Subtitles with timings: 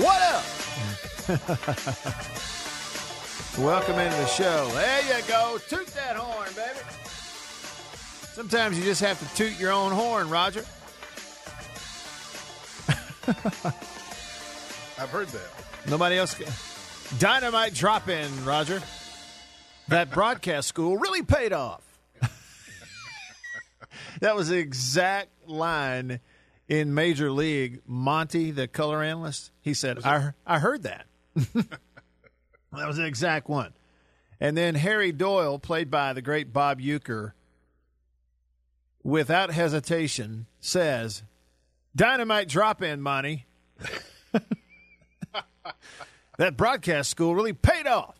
[0.00, 0.44] What up?
[3.58, 4.70] Welcome into the show.
[4.72, 5.58] There you go.
[5.68, 6.78] Toot that horn, baby.
[8.32, 10.60] Sometimes you just have to toot your own horn, Roger.
[14.98, 15.50] I've heard that.
[15.86, 16.50] Nobody else can.
[17.18, 18.80] Dynamite drop in, Roger.
[19.88, 21.82] That broadcast school really paid off.
[24.20, 26.20] that was the exact line
[26.70, 27.82] in Major League.
[27.86, 31.04] Monty, the color analyst, he said, I, I heard that.
[31.34, 31.68] that
[32.72, 33.74] was the exact one.
[34.38, 37.32] And then Harry Doyle, played by the great Bob Uecker,
[39.02, 41.24] without hesitation says,
[41.94, 43.46] Dynamite drop in, Monty.
[46.38, 48.16] that broadcast school really paid off.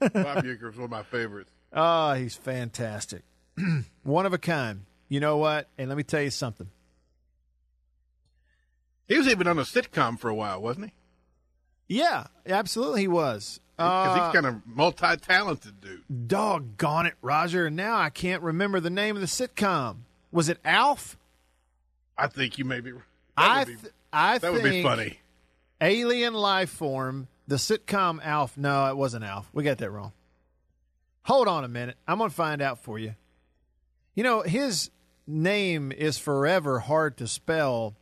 [0.00, 1.50] Bob Uecker is one of my favorites.
[1.72, 3.22] Oh, he's fantastic.
[4.02, 4.84] one of a kind.
[5.08, 5.68] You know what?
[5.78, 6.68] And let me tell you something.
[9.12, 10.92] He was even on a sitcom for a while, wasn't he?
[11.98, 13.60] Yeah, absolutely he was.
[13.76, 16.28] Because Uh, he's kind of multi-talented dude.
[16.28, 17.66] doggone it, Roger.
[17.66, 19.98] And now I can't remember the name of the sitcom.
[20.30, 21.16] Was it Alf?
[22.16, 22.92] I think you may be.
[22.92, 23.00] That
[23.36, 25.18] I would be, I that would be funny.
[25.80, 28.56] Alien Life Form, the sitcom Alf.
[28.56, 29.48] No, it wasn't Alf.
[29.52, 30.12] We got that wrong.
[31.24, 31.96] Hold on a minute.
[32.06, 33.14] I'm going to find out for you.
[34.14, 34.90] You know, his
[35.26, 37.94] name is forever hard to spell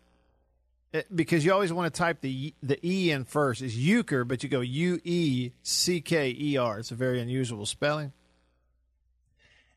[0.94, 3.62] eh, because you always want to type the the E in first.
[3.62, 6.78] It's Uecker, but you go U E C K E R.
[6.78, 8.12] It's a very unusual spelling.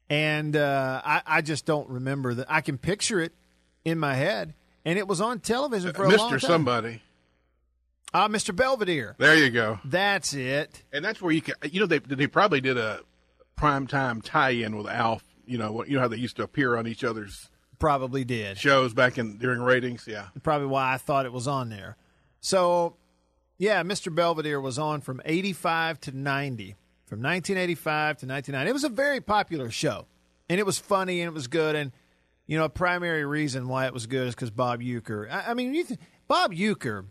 [0.09, 2.47] And uh, I, I just don't remember that.
[2.49, 3.33] I can picture it
[3.85, 4.53] in my head,
[4.85, 6.37] and it was on television for a long time.
[6.37, 6.41] Mr.
[6.41, 7.01] Somebody.
[8.13, 8.55] Ah, Mr.
[8.55, 9.15] Belvedere.
[9.17, 9.79] There you go.
[9.83, 10.83] That's it.
[10.91, 11.55] And that's where you can.
[11.63, 12.99] You know, they they probably did a
[13.57, 15.23] primetime tie-in with Alf.
[15.45, 18.57] You know, you know how they used to appear on each other's Probably did.
[18.57, 20.05] shows back in during ratings.
[20.07, 20.27] Yeah.
[20.41, 21.97] Probably why I thought it was on there.
[22.39, 22.95] So,
[23.57, 24.13] yeah, Mr.
[24.13, 26.75] Belvedere was on from 85 to 90.
[27.05, 28.69] From 1985 to 1990.
[28.69, 30.07] It was a very popular show.
[30.49, 31.75] And it was funny and it was good.
[31.75, 31.91] And,
[32.47, 35.29] you know, a primary reason why it was good is because Bob Uecker.
[35.31, 37.05] I, I mean, you th- Bob Uecker,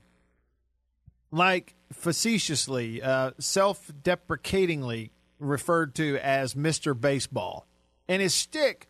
[1.31, 6.99] like facetiously, uh, self deprecatingly referred to as Mr.
[6.99, 7.67] Baseball.
[8.09, 8.89] And his stick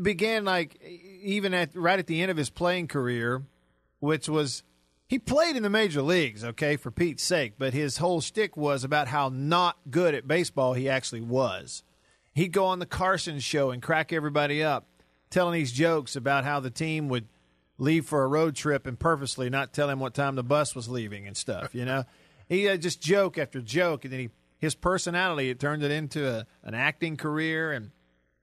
[0.00, 3.42] began like even at right at the end of his playing career,
[4.00, 4.62] which was
[5.08, 8.84] he played in the major leagues, okay, for Pete's sake, but his whole shtick was
[8.84, 11.82] about how not good at baseball he actually was.
[12.34, 14.86] He'd go on the Carson show and crack everybody up,
[15.28, 17.28] telling these jokes about how the team would
[17.76, 20.88] leave for a road trip and purposely not tell him what time the bus was
[20.88, 22.04] leaving and stuff, you know?
[22.48, 24.30] he had just joke after joke, and then he
[24.62, 27.90] his personality it turned it into a, an acting career and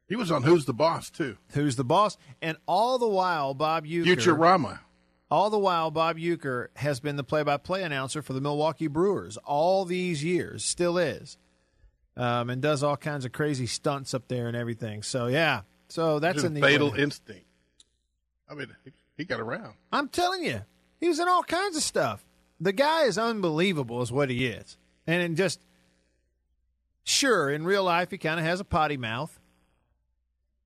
[0.10, 1.38] He was on Who's the Boss too.
[1.54, 2.18] who's the boss.
[2.42, 4.80] And all the while, Bob Uecker, Futurama.
[5.30, 9.86] all the while, Bob Uecker has been the play-by-play announcer for the Milwaukee Brewers all
[9.86, 11.38] these years, still is,
[12.18, 15.04] um, and does all kinds of crazy stunts up there and everything.
[15.04, 17.46] So yeah, so that's the Fatal Instinct.
[18.50, 19.76] I mean, he, he got around.
[19.92, 20.62] I'm telling you,
[21.00, 22.26] he was in all kinds of stuff.
[22.60, 25.60] The guy is unbelievable, is what he is, and in just
[27.04, 29.39] sure in real life he kind of has a potty mouth,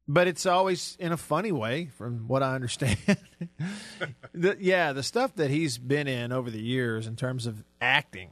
[0.08, 2.98] but it's always in a funny way, from what I understand.
[4.34, 8.32] the, yeah, the stuff that he's been in over the years in terms of acting,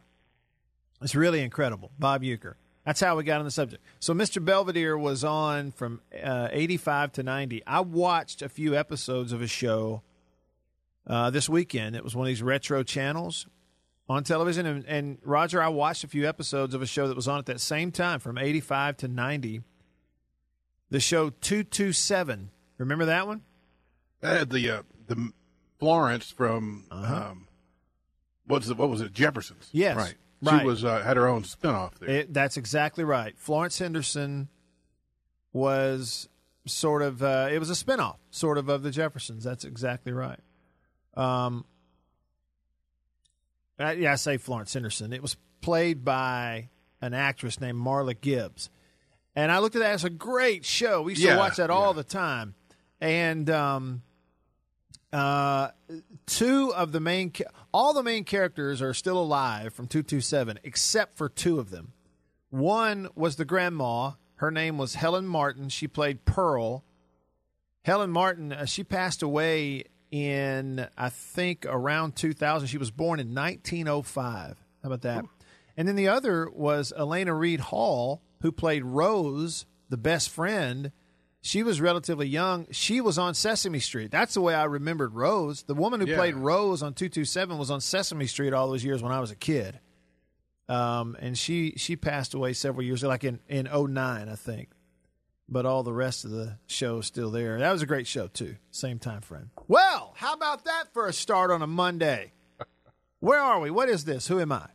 [1.01, 1.91] it's really incredible.
[1.97, 2.55] Bob Uecker.
[2.85, 3.83] That's how we got on the subject.
[3.99, 4.43] So Mr.
[4.43, 7.63] Belvedere was on from uh, 85 to 90.
[7.67, 10.01] I watched a few episodes of a show
[11.05, 11.95] uh, this weekend.
[11.95, 13.45] It was one of these retro channels
[14.09, 14.65] on television.
[14.65, 17.45] And, and Roger, I watched a few episodes of a show that was on at
[17.45, 19.61] that same time from 85 to 90.
[20.91, 22.51] The show 227.
[22.77, 23.41] Remember that one?
[24.19, 25.31] That had the uh, the
[25.79, 27.29] Florence from Uh-huh.
[27.31, 27.47] um,
[28.45, 29.13] What's the, what was it?
[29.13, 29.69] Jefferson's.
[29.71, 30.15] Yes, right.
[30.41, 30.59] right.
[30.61, 32.09] She was uh, had her own spinoff there.
[32.09, 33.37] It, that's exactly right.
[33.37, 34.49] Florence Henderson
[35.53, 36.27] was
[36.67, 39.43] sort of uh, it was a spinoff, sort of of the Jeffersons.
[39.43, 40.39] That's exactly right.
[41.15, 41.65] Um,
[43.79, 45.13] uh, yeah, I say Florence Henderson.
[45.13, 46.69] It was played by
[47.01, 48.69] an actress named Marla Gibbs,
[49.35, 51.01] and I looked at that as a great show.
[51.01, 51.93] We used to watch that all yeah.
[51.93, 52.55] the time,
[52.99, 54.01] and um,
[55.13, 55.69] uh,
[56.25, 57.33] two of the main,
[57.73, 61.69] all the main characters are still alive from two two seven, except for two of
[61.69, 61.93] them.
[62.49, 64.11] One was the grandma.
[64.35, 65.69] Her name was Helen Martin.
[65.69, 66.83] She played Pearl.
[67.83, 72.67] Helen Martin, uh, she passed away in, I think, around 2000.
[72.67, 74.57] She was born in 1905.
[74.83, 75.25] How about that?
[75.77, 80.91] And then the other was Alaina Reed Hall, who played Rose, the best friend.
[81.43, 82.67] She was relatively young.
[82.71, 84.11] She was on Sesame Street.
[84.11, 85.63] That's the way I remembered Rose.
[85.63, 86.17] The woman who Yeah.
[86.17, 89.35] played Rose on 227 was on Sesame Street all those years when I was a
[89.35, 89.79] kid.
[90.69, 94.69] Um, and she she passed away several years, ago, like in in 09, I think.
[95.49, 97.59] But all the rest of the show is still there.
[97.59, 98.55] That was a great show too.
[98.69, 99.49] Same time frame.
[99.67, 102.31] Well, how about that for a start on a Monday?
[103.19, 103.69] Where are we?
[103.69, 104.27] What is this?
[104.27, 104.67] Who am I?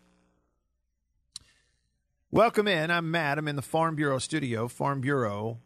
[2.36, 2.90] Welcome in.
[2.90, 3.38] I'm Matt.
[3.38, 4.68] I'm in the Farm Bureau studio.
[4.68, 5.58] Farm Bureau,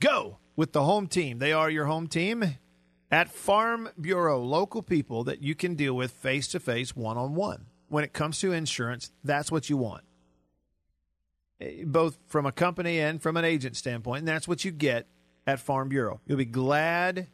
[0.00, 1.38] go with the home team.
[1.38, 2.56] They are your home team
[3.08, 7.36] at Farm Bureau, local people that you can deal with face to face, one on
[7.36, 7.66] one.
[7.88, 10.02] When it comes to insurance, that's what you want,
[11.60, 14.18] Eh, both from a company and from an agent standpoint.
[14.18, 15.06] And that's what you get
[15.46, 16.20] at Farm Bureau.
[16.26, 17.28] You'll be glad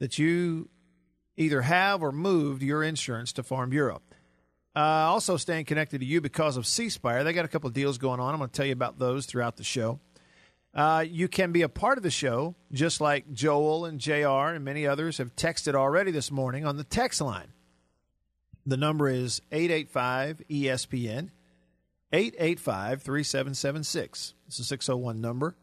[0.00, 0.68] that you
[1.38, 4.02] either have or moved your insurance to Farm Bureau.
[4.76, 7.22] Uh, also, staying connected to you because of C Spire.
[7.22, 8.34] They got a couple of deals going on.
[8.34, 10.00] I'm going to tell you about those throughout the show.
[10.74, 14.64] Uh, you can be a part of the show, just like Joel and JR and
[14.64, 17.52] many others have texted already this morning on the text line.
[18.66, 21.30] The number is 885 ESPN,
[22.12, 24.34] 885 3776.
[24.48, 25.54] It's a 601 number,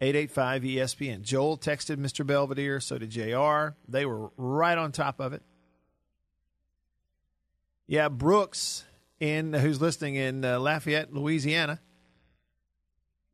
[0.00, 1.22] 885 ESPN.
[1.22, 2.26] Joel texted Mr.
[2.26, 3.76] Belvedere, so did JR.
[3.86, 5.42] They were right on top of it.
[7.90, 8.84] Yeah, Brooks,
[9.18, 11.80] in who's listening in uh, Lafayette, Louisiana.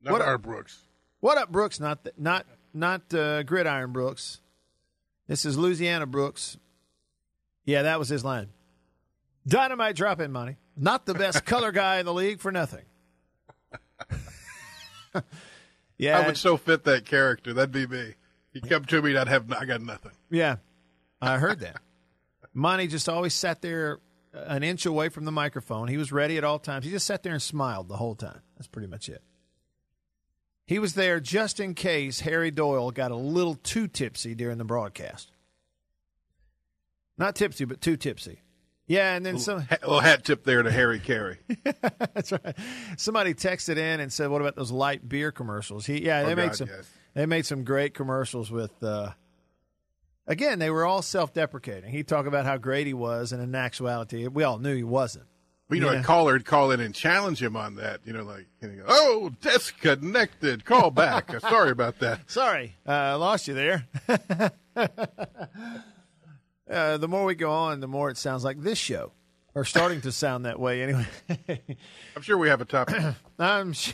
[0.01, 0.83] Not what- our Brooks.
[1.21, 1.79] What up, Brooks?
[1.79, 4.41] Not th- not not uh, Gridiron Brooks.
[5.27, 6.57] This is Louisiana Brooks.
[7.67, 8.49] Yeah, that was his line.
[9.47, 10.57] Dynamite drop in Monty.
[10.75, 12.85] Not the best color guy in the league for nothing.
[15.99, 17.53] yeah, I would so fit that character.
[17.53, 18.15] That'd be me.
[18.55, 20.13] You come to me, and I'd have I got nothing.
[20.31, 20.57] yeah,
[21.21, 21.77] I heard that.
[22.55, 23.99] Monty just always sat there
[24.47, 25.89] an inch away from the microphone.
[25.89, 26.85] He was ready at all times.
[26.85, 28.41] He just sat there and smiled the whole time.
[28.57, 29.23] That's pretty much it.
[30.67, 34.65] He was there just in case Harry Doyle got a little too tipsy during the
[34.65, 35.31] broadcast.
[37.19, 38.41] Not tipsy, but too tipsy.
[38.89, 39.63] Yeah, and then some.
[39.63, 41.39] Ha- little hat tip there to Harry Caray.
[42.15, 42.55] That's right.
[42.97, 46.37] Somebody texted in and said, "What about those light beer commercials?" He, yeah, they Oh,
[46.37, 46.69] made God, some.
[46.69, 46.89] yes.
[47.15, 48.81] They made some great commercials with.
[48.83, 49.11] Uh,
[50.27, 51.91] again, they were all self-deprecating.
[51.91, 55.27] He'd talk about how great he was, and in actuality, we all knew he wasn't.
[55.69, 56.01] Well, you know, Yeah.
[56.01, 58.01] a caller would call in and challenge him on that.
[58.05, 60.65] You know, like, and he go, "Oh, disconnected.
[60.65, 61.35] Call back.
[61.35, 63.85] Uh, Sorry about that." Sorry, uh, I lost you there.
[66.71, 69.11] uh, the more we go on, the more it sounds like this show,
[69.57, 71.07] or starting to sound that way anyway.
[72.17, 73.03] I'm sure we have a topic.
[73.41, 73.93] I'm sh-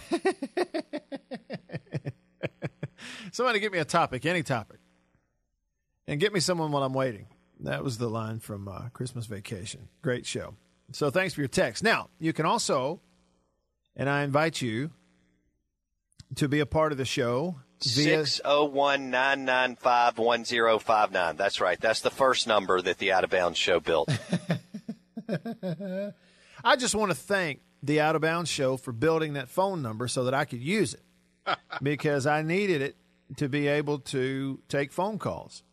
[3.32, 4.78] Somebody get me a topic, any topic.
[6.06, 7.26] And get me someone while I'm waiting.
[7.60, 9.88] That was the line from uh, Christmas Vacation.
[10.02, 10.54] Great show.
[10.92, 11.82] So thanks for your text.
[11.82, 13.00] Now, you can also,
[13.96, 14.90] and I invite you
[16.36, 17.56] to be a part of the show.
[17.78, 21.36] Six zero one nine nine five one zero five nine.
[21.36, 21.80] That's right.
[21.80, 24.08] That's the first number that the Out of Bounds show built.
[26.64, 30.06] I just want to thank the Out of Bounds show for building that phone number
[30.06, 31.02] so that I could use it
[31.82, 32.96] because I needed it
[33.38, 35.64] to be able to take phone calls.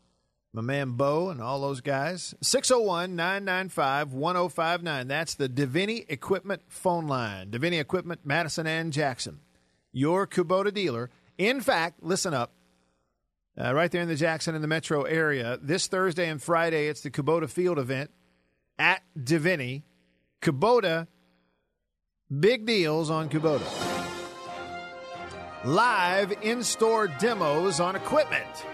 [0.51, 2.33] My man Bo and all those guys.
[2.41, 5.07] 601 995 1059.
[5.07, 7.51] That's the Deviney Equipment phone line.
[7.51, 9.39] Deviney Equipment, Madison and Jackson.
[9.91, 11.11] Your Kubota dealer.
[11.37, 12.53] In fact, listen up.
[13.59, 15.59] Uh, right there in the Jackson and the metro area.
[15.61, 18.09] This Thursday and Friday, it's the Kubota Field event
[18.77, 19.83] at Deviney.
[20.41, 21.07] Kubota,
[22.39, 23.67] big deals on Kubota.
[25.65, 28.65] Live in store demos on equipment.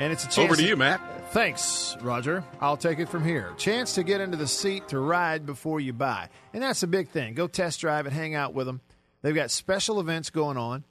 [0.00, 0.38] And it's a chance.
[0.38, 0.98] Over to you, Matt.
[1.32, 2.42] Thanks, Roger.
[2.58, 3.52] I'll take it from here.
[3.58, 6.30] Chance to get into the seat to ride before you buy.
[6.54, 7.34] And that's a big thing.
[7.34, 8.80] Go test drive and hang out with them.
[9.20, 10.84] They've got special events going on.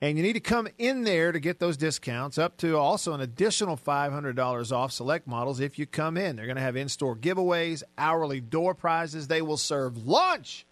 [0.00, 3.20] And you need to come in there to get those discounts, up to also an
[3.20, 6.36] additional $500 off select models if you come in.
[6.36, 9.26] They're going to have in store giveaways, hourly door prizes.
[9.26, 10.64] They will serve lunch.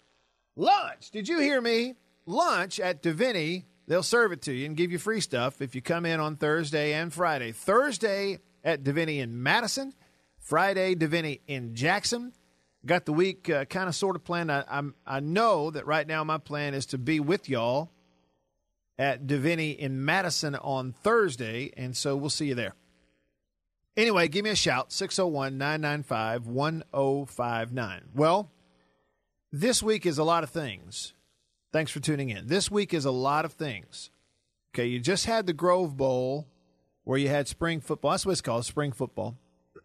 [0.55, 1.11] Lunch.
[1.11, 1.95] Did you hear me?
[2.25, 3.65] Lunch at Deviney.
[3.87, 6.37] They'll serve it to you and give you free stuff if you come in on
[6.37, 7.51] Thursday and Friday.
[7.51, 9.93] Thursday at Deviney in Madison,
[10.39, 12.33] Friday, Deviney in Jackson.
[12.85, 14.51] Got the week uh, kind of sort of planned.
[14.51, 17.91] I, I'm, I know that right now my plan is to be with y'all
[18.97, 22.75] at Deviney in Madison on Thursday, and so we'll see you there.
[23.95, 28.01] Anyway, give me a shout 601 995 1059.
[28.15, 28.49] Well,
[29.51, 31.13] this week is a lot of things.
[31.73, 32.45] Thanks for tuning in.
[32.45, 34.11] This week is a lot of things.
[34.73, 36.47] Okay, you just had the Grove Bowl
[37.03, 38.11] where you had spring football.
[38.11, 39.35] That's what it's called, spring football.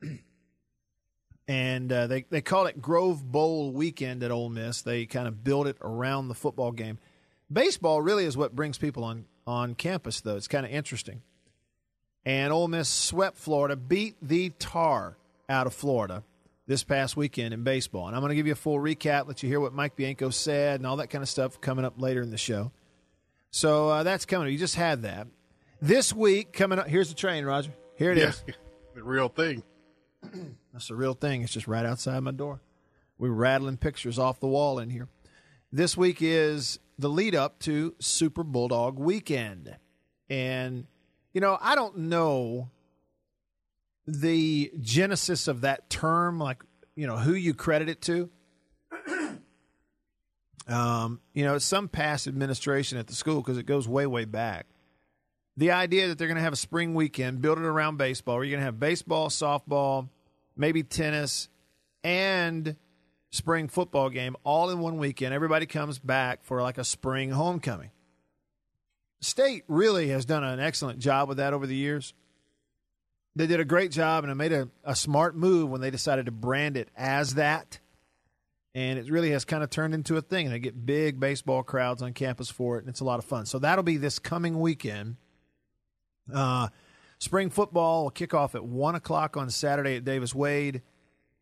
[1.49, 4.83] and uh, they, they call it Grove Bowl weekend at Ole Miss.
[4.83, 6.99] They kind of build it around the football game.
[7.50, 10.37] Baseball really is what brings people on, on campus, though.
[10.37, 11.23] It's kind of interesting.
[12.26, 15.16] And Ole Miss swept Florida, beat the tar
[15.49, 16.23] out of Florida
[16.69, 18.07] this past weekend in baseball.
[18.07, 20.31] And I'm going to give you a full recap, let you hear what Mike Bianco
[20.31, 22.71] said and all that kind of stuff coming up later in the show.
[23.51, 24.47] So uh, that's coming.
[24.47, 24.53] up.
[24.53, 25.27] You just had that.
[25.81, 27.73] This week, coming up, here's the train, Roger.
[27.97, 28.45] Here it Yeah, is.
[28.95, 29.63] the real thing.
[30.73, 31.43] That's the real thing.
[31.43, 32.61] It's just right outside my door.
[33.19, 35.09] We're rattling pictures off the wall in here.
[35.73, 39.77] This week is the lead up to Super Bulldog weekend.
[40.29, 40.87] And,
[41.33, 42.71] you know, I don't know
[44.09, 46.65] the genesis of that term, like,
[46.97, 48.31] you know, who you credit it to.
[50.67, 54.67] Um, you know, some past administration at the school because it goes way, way back.
[55.57, 58.45] The idea that they're going to have a spring weekend, build it around baseball, where
[58.45, 60.11] you're going to have baseball, softball,
[60.59, 61.49] maybe tennis,
[62.05, 62.77] and
[63.31, 65.33] spring football game all in one weekend.
[65.33, 67.91] Everybody comes back for like a spring homecoming.
[69.23, 72.12] State really has done an excellent job with that over the years.
[73.38, 76.26] They did a great job and it made a, a smart move when they decided
[76.26, 77.78] to brand it as that.
[78.75, 80.47] And it really has kind of turned into a thing.
[80.47, 83.25] And they get big baseball crowds on campus for it, and it's a lot of
[83.25, 83.47] fun.
[83.47, 85.18] So that'll be this coming weekend.
[86.35, 86.68] Uh,
[87.21, 90.83] spring football will kick off at 1 o'clock on Saturday at Davis Wade.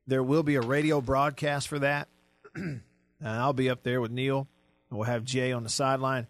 [0.07, 2.09] There will be a radio broadcast for that.
[2.55, 2.83] and
[3.25, 4.49] I'll be up there with Neil.
[4.91, 6.27] and We'll have Jay on the sideline.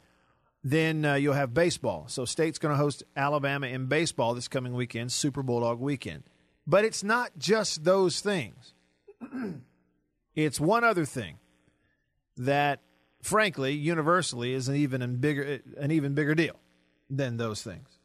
[0.66, 2.06] Then uh, you'll have baseball.
[2.08, 6.24] So State's going to host Alabama in baseball this coming weekend, Super Bulldog weekend.
[6.66, 8.74] But it's not just those things.
[10.34, 11.38] it's one other thing
[12.36, 12.80] that,
[13.22, 16.56] frankly, universally is an even bigger an even bigger deal
[17.08, 18.00] than those things.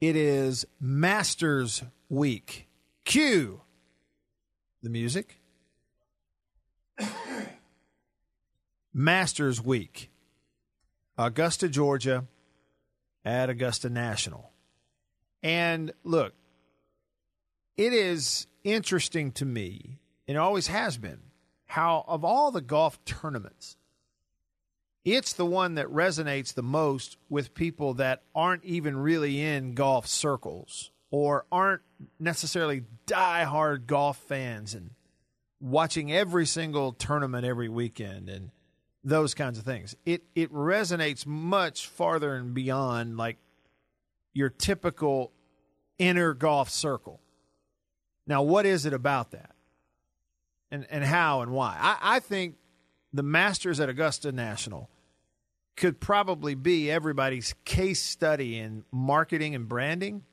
[0.00, 2.66] It is Masters Week.
[3.04, 3.60] Cue
[4.82, 5.38] the music.
[8.94, 10.10] Masters Week.
[11.18, 12.26] Augusta, Georgia,
[13.24, 14.52] at Augusta National.
[15.42, 16.34] And look,
[17.76, 21.20] it is interesting to me, and it always has been,
[21.66, 23.76] how of all the golf tournaments,
[25.04, 30.06] it's the one that resonates the most with people that aren't even really in golf
[30.06, 31.82] circles or aren't
[32.18, 34.90] necessarily die-hard golf fans and
[35.60, 38.50] watching every single tournament every weekend and
[39.06, 39.94] those kinds of things.
[40.04, 43.38] It it resonates much farther and beyond like
[44.34, 45.32] your typical
[45.96, 47.20] inner golf circle.
[48.26, 49.54] Now, what is it about that?
[50.72, 51.78] And and how and why?
[51.80, 52.56] I, I think
[53.12, 54.90] the Masters at Augusta National
[55.76, 60.24] could probably be everybody's case study in marketing and branding.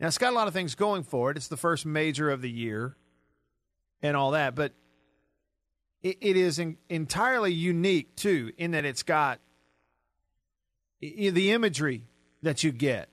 [0.00, 1.36] Now, it's got a lot of things going for it.
[1.36, 2.96] It's the first major of the year
[4.00, 4.72] and all that, but
[6.04, 9.40] it, it is in, entirely unique, too, in that it's got
[11.00, 12.04] the imagery
[12.42, 13.08] that you get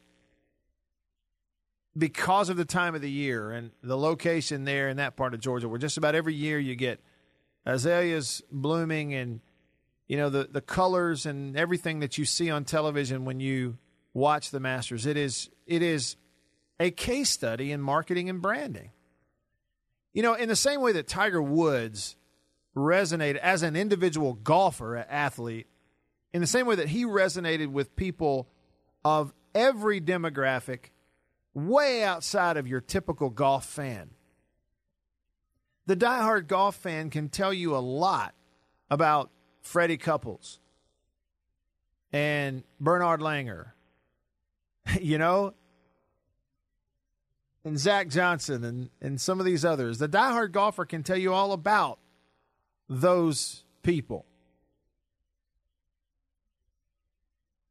[1.98, 5.40] because of the time of the year and the location there in that part of
[5.40, 7.02] Georgia, where just about every year you get
[7.66, 9.40] azaleas blooming and
[10.08, 13.78] you know the the colors and everything that you see on television when you
[14.14, 15.06] watch the Masters.
[15.06, 16.16] It is it is
[16.80, 18.92] a case study in marketing and branding.
[20.14, 22.16] You know, in the same way that Tiger Woods
[22.76, 25.68] resonated as an individual golfer, athlete,
[26.34, 28.48] in the same way that he resonated with people
[29.04, 30.92] of every demographic,
[31.54, 34.12] way outside of your typical golf fan.
[35.88, 38.34] The diehard golf fan can tell you a lot
[38.90, 39.30] about
[39.62, 40.60] Freddie Couples
[42.14, 43.72] and Bernard Langer,
[45.02, 45.54] you know,
[47.64, 49.98] and Zach Johnson and, and some of these others.
[49.98, 52.00] The diehard golfer can tell you all about
[52.92, 54.26] those people.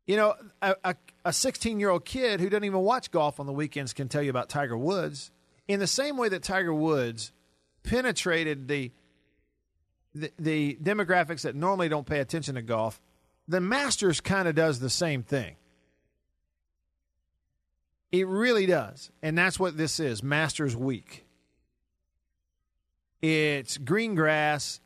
[0.07, 3.53] You know, a, a 16 year old kid who doesn't even watch golf on the
[3.53, 5.31] weekends can tell you about Tiger Woods.
[5.69, 7.33] In the same way that Tiger Woods
[7.85, 8.91] penetrated the,
[10.15, 13.01] the, the demographics that normally don't pay attention to golf,
[13.47, 15.55] the Masters kind of does the same thing.
[18.11, 19.13] It really does.
[19.23, 21.25] And that's what this is Masters Week.
[23.23, 24.81] It's green grass.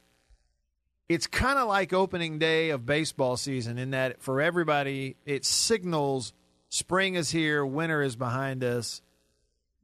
[1.09, 6.33] It's kind of like opening day of baseball season in that for everybody, it signals
[6.71, 9.03] spring is here, winter is behind us.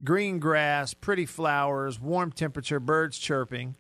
[0.03, 3.77] Green grass, pretty flowers, warm temperature, birds chirping.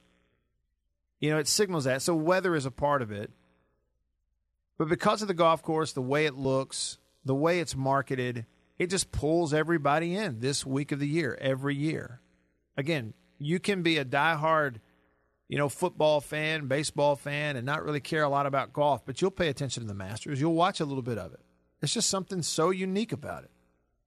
[1.18, 2.02] You know, it signals that.
[2.02, 3.30] So weather is a part of it.
[4.76, 8.47] But because of the golf course, the way it looks, the way it's marketed,
[8.78, 12.20] it just pulls everybody in this week of the year, every year.
[12.76, 14.76] Again, you can be a diehard,
[15.50, 19.21] you know, football fan, baseball fan, and not really care a lot about golf, but
[19.21, 20.40] you'll pay attention to the Masters.
[20.40, 21.40] You'll watch a little bit of it.
[21.83, 23.50] It's just something so unique about it.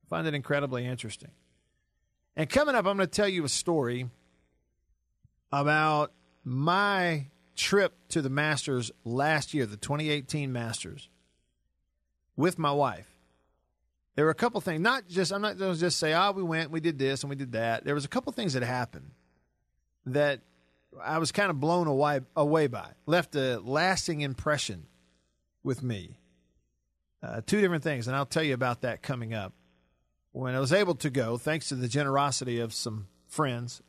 [0.05, 1.31] I find it incredibly interesting.
[2.38, 4.09] And coming up, I'm going to tell you a story
[5.51, 6.13] about
[6.45, 7.25] my
[7.57, 11.09] trip to the Masters last year, the 2018 Masters,
[12.38, 13.12] with my wife.
[14.15, 16.41] There were a couple things, not just, I'm not going to just say, oh, we
[16.41, 17.83] went, we did this, and we did that.
[17.83, 19.12] There was a couple things that happened
[20.05, 20.39] that
[21.01, 24.88] I was kind of blown away, away by, left a lasting impression
[25.63, 26.19] with me.
[27.21, 29.53] Uh, two different things, and I'll tell you about that coming up.
[30.33, 33.81] When I was able to go, thanks to the generosity of some friends,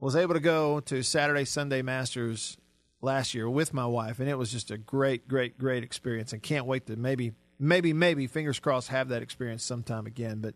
[0.00, 2.56] was able to go to Saturday Sunday Masters
[3.00, 6.32] last year with my wife, and it was just a great, great, great experience.
[6.32, 10.40] And can't wait to maybe, maybe, maybe, fingers crossed, have that experience sometime again.
[10.40, 10.54] But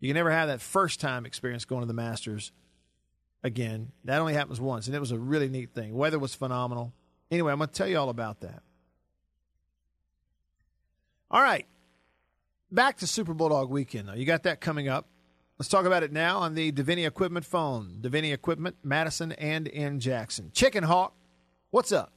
[0.00, 2.52] you can never have that first time experience going to the Masters
[3.44, 3.92] again.
[4.04, 5.94] That only happens once, and it was a really neat thing.
[5.94, 6.92] Weather was phenomenal.
[7.30, 8.62] Anyway, I'm going to tell you all about that.
[11.30, 11.66] All right.
[12.72, 14.14] Back to Super Bulldog weekend, though.
[14.14, 15.06] You got that coming up.
[15.58, 17.98] Let's talk about it now on the Deviney Equipment phone.
[18.00, 20.50] Deviney Equipment, Madison and in Jackson.
[20.52, 21.14] Chicken Hawk,
[21.70, 22.12] what's up?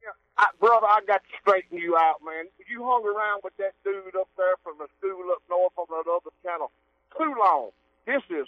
[0.00, 2.44] Yeah, I, brother, I got to straighten you out, man.
[2.70, 6.08] You hung around with that dude up there from the school up north on that
[6.08, 6.70] other channel
[7.18, 7.70] too long.
[8.06, 8.46] This is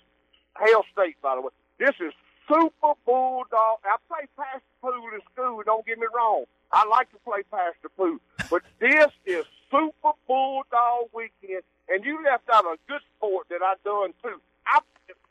[0.61, 1.51] Hail State, by the way.
[1.83, 2.13] This is
[2.47, 3.83] Super Bulldog.
[3.83, 6.45] I play Pastor Pool in school, don't get me wrong.
[6.71, 8.19] I like to play Pastor Pool.
[8.49, 13.75] But this is Super Bulldog weekend, and you left out a good sport that I
[13.83, 14.41] done too.
[14.65, 14.79] I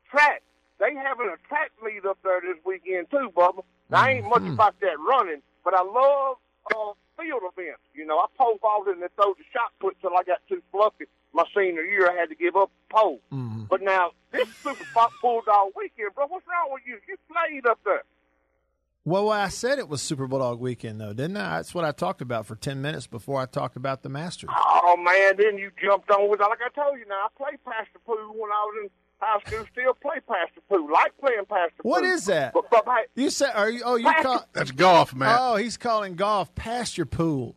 [0.09, 0.43] track.
[0.77, 3.63] They having a track meet up there this weekend too, Bubba.
[3.89, 6.35] Now, I ain't much about that running, but I love
[6.75, 7.79] uh, field events.
[7.95, 11.05] You know, I pole vaulted and throw the shot put till I got too fluffy.
[11.33, 13.21] My senior year, I had to give up pole.
[13.31, 13.63] Mm-hmm.
[13.69, 14.83] But now this Super
[15.21, 16.97] Bulldog weekend, bro, what's wrong with you?
[17.07, 18.03] You played up there.
[19.03, 21.55] Well, I said it was Super Bulldog weekend, though, didn't I?
[21.57, 24.49] That's what I talked about for 10 minutes before I talked about the Masters.
[24.55, 27.05] Oh man, then you jumped on with like I told you.
[27.07, 28.89] Now I played Pastor Pooh when I was in
[29.19, 29.65] high school.
[29.71, 30.91] Still play Pastor Pooh.
[30.91, 32.09] Like playing Pastor What Pooh.
[32.11, 32.53] is that?
[32.53, 35.35] But, but hey, You said, are you, oh, you Pastor- call, That's golf, man.
[35.39, 37.55] oh, he's calling golf past your pool.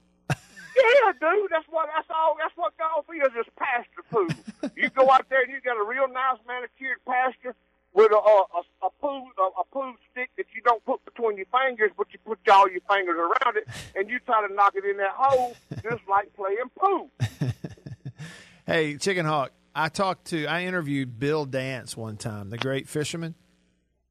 [0.77, 2.37] Yeah, dude, that's what that's all.
[2.39, 3.33] That's what golf is.
[3.39, 4.29] Is pasture Pooh.
[4.77, 7.55] you go out there and you got a real nice manicured pasture
[7.93, 11.37] with a a, a, a poo a, a poo stick that you don't put between
[11.37, 14.75] your fingers, but you put all your fingers around it, and you try to knock
[14.75, 17.11] it in that hole, just like playing poo.
[18.67, 23.35] Hey, Chicken Hawk, I talked to, I interviewed Bill Dance one time, the great fisherman,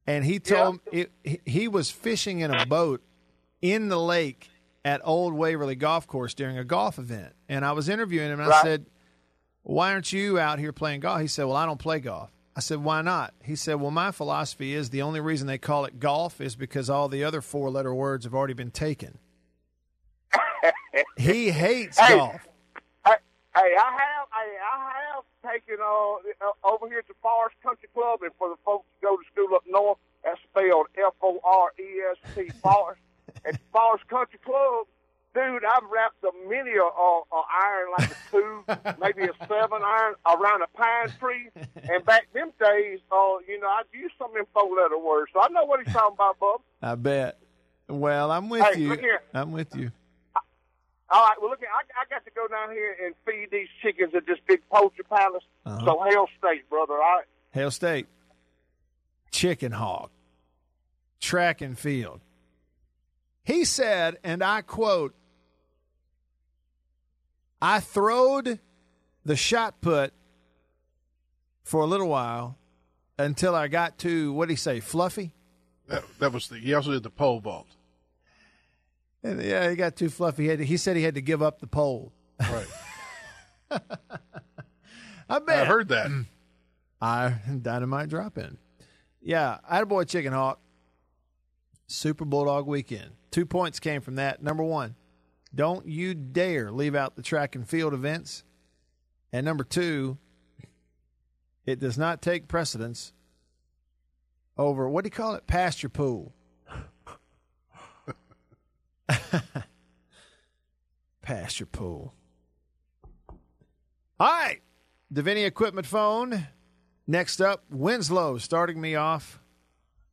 [0.06, 3.02] and he told it, he, he was fishing in a boat
[3.60, 4.48] in the lake
[4.84, 7.32] at Old Waverly Golf Course during a golf event.
[7.48, 8.86] And I was interviewing him, and I said,
[9.62, 11.20] Why aren't you out here playing golf?
[11.20, 12.30] He said, Well, I don't play golf.
[12.56, 13.34] I said, Why not?
[13.42, 16.90] He said, Well, my philosophy is the only reason they call it golf is because
[16.90, 19.18] all the other four letter words have already been taken.
[21.16, 22.16] he hates Hey.
[22.16, 22.40] golf.
[23.06, 23.14] Hey,
[23.56, 28.20] hey, I have, hey, I have taken uh, uh over here to Forest Country Club,
[28.22, 31.72] and for the folks who go to school up north, that's spelled F O R
[31.78, 33.00] E S T Forest.
[33.46, 34.86] At Forest Country Club,
[35.34, 38.64] dude, I've wrapped a mini uh, uh, iron like a two,
[39.00, 41.48] maybe a seven iron around a pine tree.
[41.90, 45.30] And back them days, uh, you know, I'd use some of them four letter words,
[45.34, 46.60] so I know what he's talking about, Bub.
[46.82, 47.38] I bet.
[47.88, 48.88] Well, I'm with Hey, you.
[48.88, 49.20] look here.
[49.34, 49.90] I'm with you.
[51.10, 54.14] All right, well, look, I, I got to go down here and feed these chickens
[54.16, 55.44] at this big poultry palace.
[55.66, 55.84] Uh-huh.
[55.84, 57.24] So, Hell State, brother, all right?
[57.50, 58.06] Hail State,
[59.30, 60.10] chicken hawk,
[61.20, 62.20] track and field.
[63.44, 65.14] He said, and I quote,
[67.60, 68.58] I throwed
[69.24, 70.12] the shot put
[71.62, 72.58] for a little while
[73.18, 75.34] until I got to, what did he say, fluffy?
[75.88, 76.58] That, that was the.
[76.58, 77.68] He also did the pole vault.
[79.22, 80.44] And yeah, he got too fluffy.
[80.44, 82.12] He, had to, he said he had to give up the pole.
[82.40, 82.66] Right.
[85.28, 85.62] I bet.
[85.62, 86.10] I heard that.
[87.00, 88.58] I dynamite drop in.
[89.20, 90.60] Yeah, Attaboy Chicken Hawk.
[91.86, 93.12] Super Bulldog weekend.
[93.34, 94.44] Two points came from that.
[94.44, 94.94] Number one,
[95.52, 98.44] don't you dare leave out the track and field events.
[99.32, 100.18] And number two,
[101.66, 103.12] it does not take precedence
[104.56, 105.48] over what do you call it?
[105.48, 106.32] Pasture pool.
[111.20, 112.14] Pasture pool.
[114.20, 114.60] All right.
[115.12, 116.46] Deviney equipment phone.
[117.08, 119.40] Next up, Winslow starting me off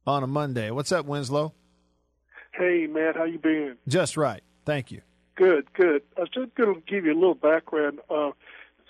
[0.07, 0.71] on a Monday.
[0.71, 1.53] What's up, Winslow?
[2.62, 3.78] Hey, Matt, how you been?
[3.88, 4.43] Just right.
[4.65, 5.02] Thank you.
[5.34, 6.04] Good, good.
[6.15, 8.02] I was just going to give you a little background.
[8.08, 8.34] Uh,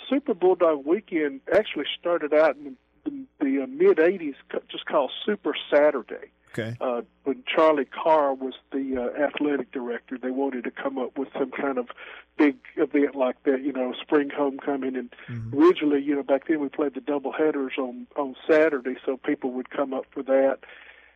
[0.09, 4.35] Super Bulldog Weekend actually started out in the, the uh, mid '80s,
[4.69, 6.31] just called Super Saturday.
[6.51, 6.75] Okay.
[6.81, 11.29] Uh, when Charlie Carr was the uh, athletic director, they wanted to come up with
[11.39, 11.87] some kind of
[12.37, 14.97] big event like that, you know, spring homecoming.
[14.97, 15.57] And Mm-hmm.
[15.57, 19.51] originally, you know, back then we played the double headers on on Saturday, so people
[19.53, 20.57] would come up for that.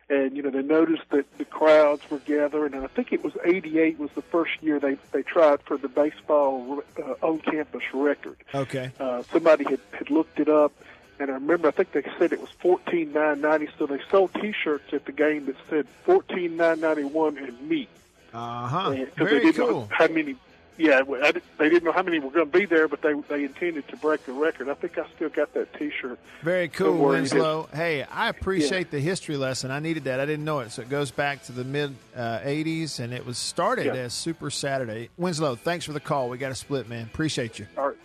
[0.08, 3.32] And you know, they noticed that the crowds were gathering, and I think it was
[3.44, 8.36] '88 was the first year they they tried for the baseball uh, on campus record.
[8.54, 8.92] Okay.
[9.00, 10.72] Uh, somebody had, had looked it up,
[11.18, 13.68] and I remember I think they said it was fourteen nine ninety.
[13.78, 17.88] So they sold T-shirts at the game that said fourteen nine ninety one and me.
[18.32, 18.90] Uh huh.
[18.90, 19.80] Because Very they didn't cool.
[19.80, 20.36] know how many.
[20.78, 23.44] Yeah, I, they didn't know how many were going to be there, but they they
[23.44, 24.68] intended to break the record.
[24.68, 26.18] I think I still got that T-shirt.
[26.42, 27.68] Very cool, Winslow.
[27.72, 29.70] Hey, I appreciate the history lesson.
[29.70, 30.20] I needed that.
[30.20, 30.70] I didn't know it.
[30.72, 33.94] So it goes back to the mid uh, 80s, and it was started Yeah.
[33.94, 35.08] as Super Saturday.
[35.16, 36.28] Winslow, thanks for the call.
[36.28, 37.04] We got a split, man.
[37.04, 37.66] Appreciate you.
[37.78, 37.96] All right.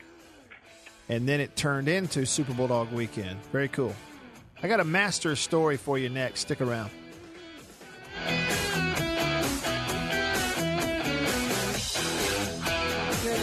[1.10, 3.38] And then it turned into Super Bulldog Weekend.
[3.52, 3.94] Very cool.
[4.64, 6.42] I got a master story for you next.
[6.42, 6.90] Stick around.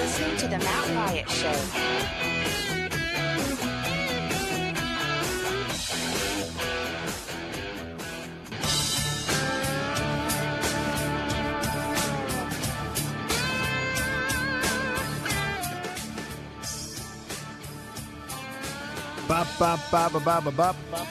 [0.08, 1.52] Listening to The Matt Wyatt Show.
[19.28, 21.08] Bop, bop, bop, bop, bop, bop.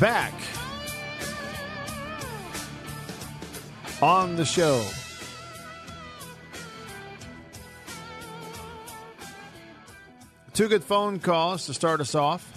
[0.00, 0.34] Back
[4.02, 4.84] on the show.
[10.52, 12.52] Two good phone calls to start us off.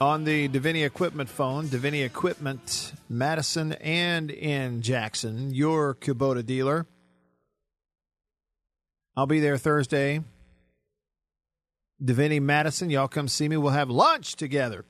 [0.00, 6.86] On the Deviney Equipment phone, Deviney Equipment, Madison and in Jackson, your Kubota dealer.
[9.16, 10.22] I'll be there Thursday.
[12.02, 13.56] Deviney Madison, y'all come see me.
[13.56, 14.84] We'll have lunch together.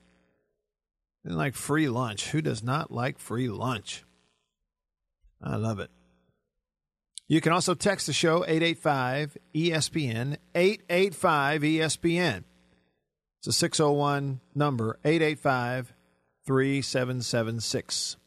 [1.25, 2.29] And like free lunch.
[2.29, 4.03] Who does not like free lunch?
[5.41, 5.89] I love it.
[7.27, 12.43] You can also text the show 885 ESPN 885 ESPN.
[13.39, 15.93] It's a 601 number 885
[16.45, 18.17] 3776.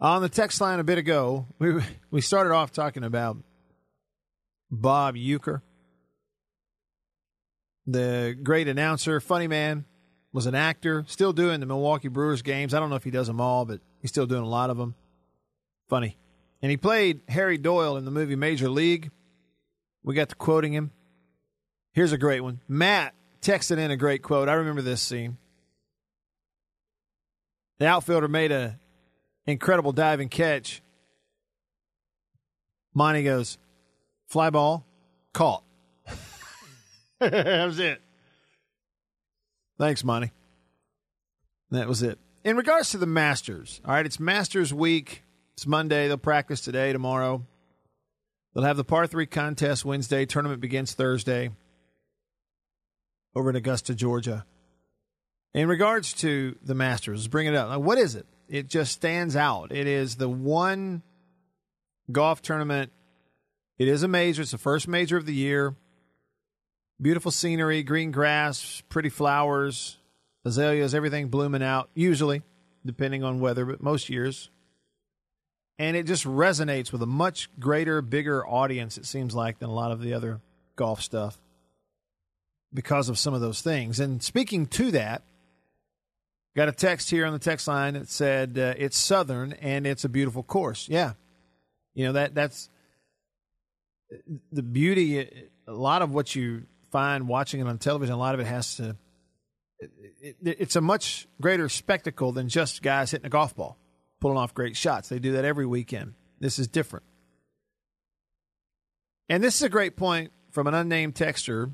[0.00, 3.38] On the text line a bit ago, we we started off talking about
[4.70, 5.62] Bob Uecker,
[7.86, 9.84] the great announcer, funny man,
[10.32, 12.74] was an actor, still doing the Milwaukee Brewers games.
[12.74, 14.76] I don't know if he does them all, but he's still doing a lot of
[14.76, 14.96] them.
[15.88, 16.16] Funny.
[16.62, 19.10] And he played Harry Doyle in the movie Major League.
[20.02, 20.90] We got to quoting him.
[21.92, 22.60] Here's a great one.
[22.68, 24.48] Matt texted in a great quote.
[24.48, 25.38] I remember this scene.
[27.78, 28.78] The outfielder made a
[29.46, 30.82] incredible diving catch.
[32.94, 33.58] Monty goes,
[34.26, 34.86] fly ball,
[35.34, 35.62] caught.
[37.20, 38.00] that was it.
[39.78, 40.32] Thanks, Monty.
[41.70, 42.18] That was it.
[42.44, 45.22] In regards to the Masters, all right, it's Masters week.
[45.56, 46.06] It's Monday.
[46.06, 47.42] They'll practice today, tomorrow.
[48.52, 50.26] They'll have the par three contest Wednesday.
[50.26, 51.48] Tournament begins Thursday
[53.34, 54.44] over in Augusta, Georgia.
[55.54, 57.80] In regards to the Masters, let's bring it up.
[57.80, 58.26] What is it?
[58.50, 59.72] It just stands out.
[59.72, 61.02] It is the one
[62.12, 62.92] golf tournament.
[63.78, 64.42] It is a major.
[64.42, 65.74] It's the first major of the year.
[67.00, 69.96] Beautiful scenery, green grass, pretty flowers,
[70.44, 72.42] azaleas, everything blooming out, usually,
[72.84, 74.50] depending on weather, but most years.
[75.78, 79.74] And it just resonates with a much greater, bigger audience, it seems like, than a
[79.74, 80.40] lot of the other
[80.74, 81.38] golf stuff
[82.72, 84.00] because of some of those things.
[84.00, 85.22] And speaking to that,
[86.56, 90.04] got a text here on the text line that said uh, it's southern and it's
[90.04, 90.88] a beautiful course.
[90.88, 91.12] Yeah.
[91.94, 92.68] You know, that that's
[94.52, 95.28] the beauty.
[95.66, 98.76] A lot of what you find watching it on television, a lot of it has
[98.76, 98.96] to.
[99.78, 103.76] It, it, it's a much greater spectacle than just guys hitting a golf ball,
[104.20, 105.08] pulling off great shots.
[105.08, 106.14] They do that every weekend.
[106.40, 107.04] This is different.
[109.28, 111.72] And this is a great point from an unnamed texter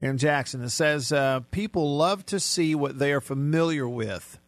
[0.00, 4.38] in Jackson that says uh, people love to see what they are familiar with.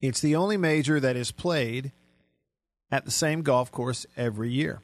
[0.00, 1.92] It's the only major that is played
[2.90, 4.82] at the same golf course every year.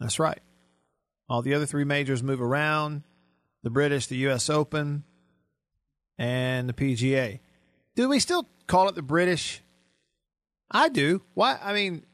[0.00, 0.40] That's right.
[1.28, 3.02] All the other three majors move around
[3.62, 4.48] the British, the U.S.
[4.48, 5.04] Open,
[6.16, 7.40] and the PGA.
[7.94, 9.62] Do we still call it the British?
[10.70, 11.22] I do.
[11.34, 11.58] Why?
[11.62, 12.04] I mean,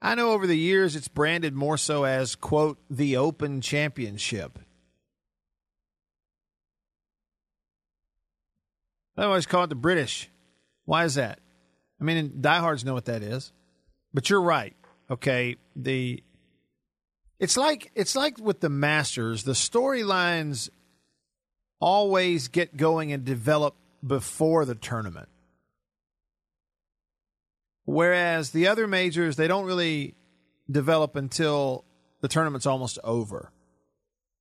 [0.00, 4.58] I know over the years it's branded more so as, quote, the Open Championship.
[9.16, 10.30] I always call it the British.
[10.86, 11.40] Why is that?
[12.00, 13.52] I mean, diehards know what that is.
[14.14, 14.74] But you're right.
[15.10, 16.22] Okay, the
[17.38, 20.70] it's like it's like with the Masters, the storylines
[21.80, 25.28] always get going and develop before the tournament.
[27.90, 30.14] Whereas the other majors, they don't really
[30.70, 31.84] develop until
[32.20, 33.50] the tournament's almost over.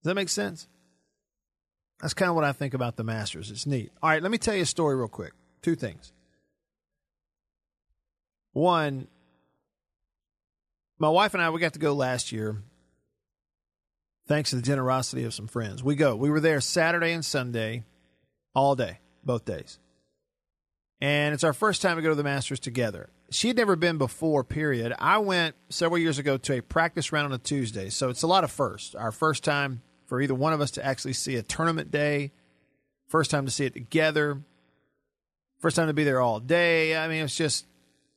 [0.03, 0.67] Does that make sense?
[1.99, 3.49] That's kind of what I think about the Masters.
[3.49, 3.91] It's neat.
[4.03, 5.33] All right, let me tell you a story real quick.
[5.63, 6.13] Two things.
[8.53, 9.07] One,
[10.99, 12.61] my wife and I, we got to go last year
[14.27, 15.83] thanks to the generosity of some friends.
[15.83, 16.15] We go.
[16.15, 17.83] We were there Saturday and Sunday,
[18.53, 19.79] all day, both days.
[21.01, 23.09] And it's our first time to go to the Masters together.
[23.31, 24.93] She had never been before, period.
[24.99, 27.89] I went several years ago to a practice round on a Tuesday.
[27.89, 28.95] So it's a lot of first.
[28.95, 32.31] Our first time for either one of us to actually see a tournament day,
[33.07, 34.41] first time to see it together,
[35.59, 36.97] first time to be there all day.
[36.97, 37.65] I mean, it's just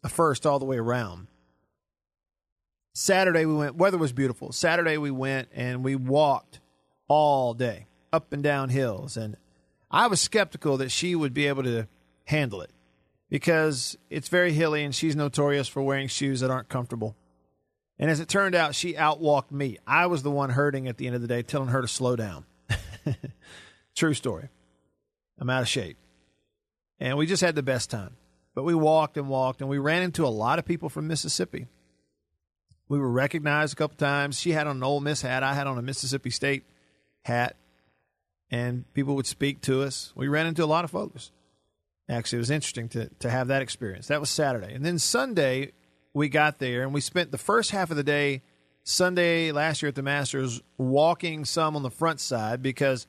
[0.03, 1.29] a first all the way around.
[2.95, 4.53] Saturday we went, weather was beautiful.
[4.53, 6.61] Saturday we went and we walked
[7.09, 9.17] all day up and down hills.
[9.17, 9.37] And
[9.91, 11.87] I was skeptical that she would be able to
[12.25, 12.71] handle it
[13.29, 17.17] because it's very hilly and she's notorious for wearing shoes that aren't comfortable.
[17.99, 19.79] And as it turned out, she outwalked me.
[19.87, 22.17] I was the one hurting at the end of the day, telling her to slow
[22.17, 22.45] down.
[23.95, 24.49] True story.
[25.39, 25.97] I'm out of shape.
[26.99, 28.17] And we just had the best time.
[28.55, 31.69] But we walked and walked, and we ran into a lot of people from Mississippi.
[32.89, 34.39] We were recognized a couple times.
[34.39, 35.43] She had on an Ole Miss hat.
[35.43, 36.65] I had on a Mississippi State
[37.23, 37.57] hat.
[38.51, 40.13] And people would speak to us.
[40.15, 41.31] We ran into a lot of folks.
[42.09, 44.09] Actually, it was interesting to, to have that experience.
[44.09, 44.75] That was Saturday.
[44.75, 45.73] And then Sunday,
[46.15, 48.43] we got there and we spent the first half of the day,
[48.85, 53.07] Sunday last year at the Masters, walking some on the front side because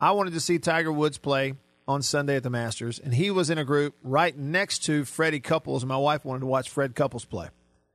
[0.00, 1.54] I wanted to see Tiger Woods play
[1.88, 2.98] on Sunday at the Masters.
[2.98, 5.82] And he was in a group right next to Freddie Couples.
[5.82, 7.48] And my wife wanted to watch Fred Couples play.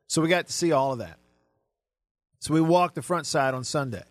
[0.07, 1.17] So we got to see all of that.
[2.39, 4.03] So we walked the front side on Sunday.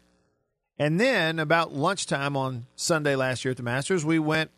[0.79, 4.51] And then about lunchtime on Sunday last year at the Masters, we went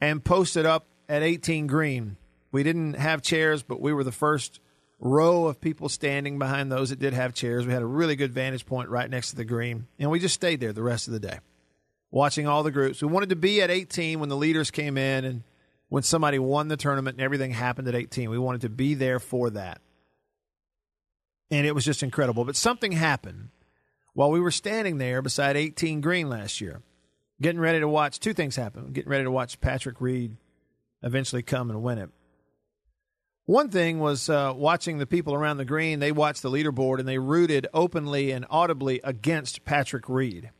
[0.00, 2.16] and posted up at 18 Green.
[2.52, 4.60] We didn't have chairs, but we were the first
[4.98, 7.66] row of people standing behind those that did have chairs.
[7.66, 10.34] We had a really good vantage point right next to the green, and we just
[10.34, 11.38] stayed there the rest of the day,
[12.10, 13.00] watching all the groups.
[13.00, 15.42] We wanted to be at 18 when the leaders came in and
[15.88, 18.30] when somebody won the tournament and everything happened at 18.
[18.30, 19.80] We wanted to be there for that
[21.50, 22.44] and it was just incredible.
[22.44, 23.50] But something happened
[24.14, 26.82] while we were standing there beside 18 Green last year,
[27.40, 28.20] getting ready to watch.
[28.20, 28.92] Two things happened.
[28.92, 30.36] Getting ready to watch Patrick Reed
[31.02, 32.10] eventually come and win it.
[33.46, 35.98] One thing was uh, watching the people around the green.
[35.98, 40.50] They watched the leaderboard and they rooted openly and audibly against Patrick Reed.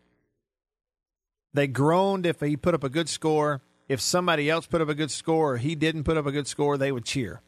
[1.53, 3.63] They groaned if he put up a good score.
[3.89, 6.47] If somebody else put up a good score or he didn't put up a good
[6.47, 7.43] score, they would cheer.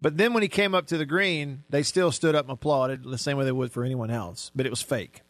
[0.00, 3.04] But then when he came up to the green, they still stood up and applauded
[3.04, 5.22] the same way they would for anyone else, but it was fake.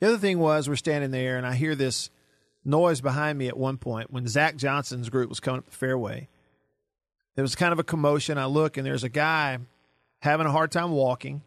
[0.00, 2.10] The other thing was, we're standing there, and I hear this
[2.64, 6.28] noise behind me at one point when Zach Johnson's group was coming up the fairway.
[7.34, 8.38] There was kind of a commotion.
[8.38, 9.58] I look, and there's a guy
[10.20, 11.42] having a hard time walking.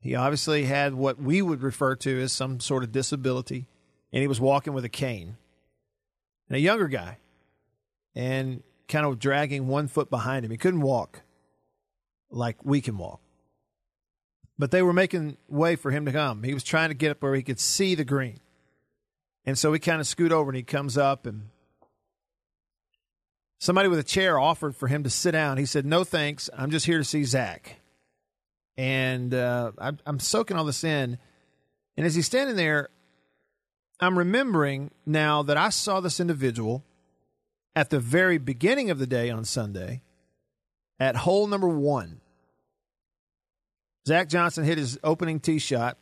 [0.00, 3.66] He obviously had what we would refer to as some sort of disability,
[4.12, 5.36] and he was walking with a cane.
[6.48, 7.18] And a younger guy.
[8.14, 10.50] And kind of dragging one foot behind him.
[10.50, 11.22] He couldn't walk
[12.30, 13.20] like we can walk.
[14.58, 16.42] But they were making way for him to come.
[16.42, 18.40] He was trying to get up where he could see the green.
[19.44, 21.48] And so we kind of scoot over and he comes up and
[23.58, 25.58] somebody with a chair offered for him to sit down.
[25.58, 26.50] He said, No thanks.
[26.56, 27.76] I'm just here to see Zach.
[28.76, 31.18] And uh, I'm, I'm soaking all this in.
[31.96, 32.90] And as he's standing there,
[34.00, 36.84] I'm remembering now that I saw this individual
[37.74, 40.02] at the very beginning of the day on Sunday
[40.98, 42.20] at hole number one.
[44.06, 45.98] Zach Johnson hit his opening tee shot,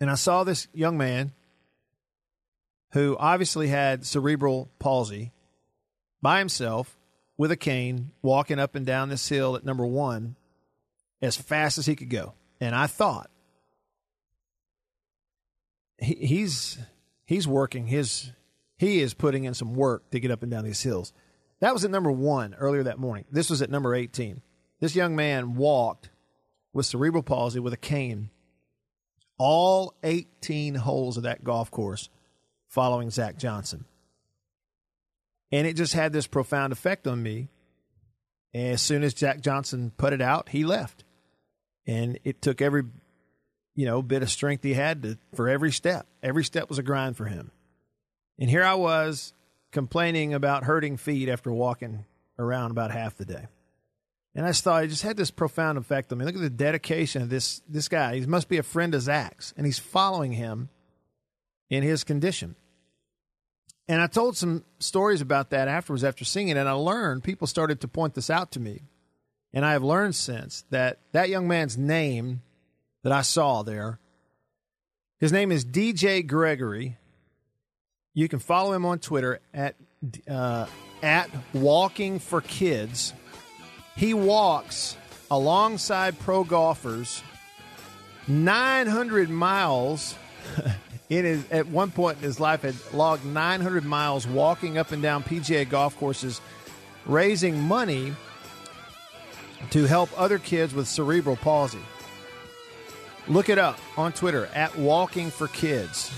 [0.00, 1.32] and I saw this young man
[2.92, 5.32] who obviously had cerebral palsy
[6.20, 6.98] by himself
[7.38, 10.36] with a cane walking up and down this hill at number one
[11.22, 12.34] as fast as he could go.
[12.60, 13.30] And I thought
[15.98, 16.78] he, he's
[17.24, 18.32] he's working his
[18.78, 21.12] he is putting in some work to get up and down these hills.
[21.60, 23.26] That was at number one earlier that morning.
[23.30, 24.40] This was at number 18.
[24.80, 26.10] This young man walked
[26.72, 28.30] with cerebral palsy with a cane
[29.38, 32.10] all 18 holes of that golf course
[32.68, 33.86] following Zach Johnson.
[35.50, 37.48] And it just had this profound effect on me.
[38.52, 41.04] As soon as Zach Johnson put it out, he left.
[41.86, 42.84] And it took every
[43.74, 46.06] you know, bit of strength he had to, for every step.
[46.22, 47.50] Every step was a grind for him.
[48.38, 49.32] And here I was
[49.72, 52.04] complaining about hurting feet after walking
[52.38, 53.46] around about half the day.
[54.34, 56.24] And I just thought it just had this profound effect on me.
[56.24, 58.18] Look at the dedication of this this guy.
[58.18, 60.68] He must be a friend of Zach's, and he's following him
[61.68, 62.54] in his condition.
[63.88, 67.48] And I told some stories about that afterwards after seeing it, and I learned people
[67.48, 68.82] started to point this out to me.
[69.52, 72.42] And I have learned since that that young man's name
[73.02, 73.98] that I saw there,
[75.18, 76.98] his name is DJ Gregory.
[78.14, 79.74] You can follow him on Twitter at
[80.28, 80.66] uh,
[81.02, 83.12] at Walking for Kids.
[84.00, 84.96] He walks
[85.30, 87.22] alongside pro golfers
[88.26, 90.14] 900 miles.
[91.10, 95.02] in his, at one point in his life, had logged 900 miles walking up and
[95.02, 96.40] down PGA golf courses,
[97.04, 98.14] raising money
[99.68, 101.82] to help other kids with cerebral palsy.
[103.28, 106.10] Look it up on Twitter at Walking for Kids.